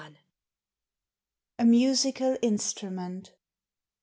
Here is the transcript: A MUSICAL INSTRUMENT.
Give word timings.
A 1.59 1.63
MUSICAL 1.63 2.39
INSTRUMENT. 2.41 3.33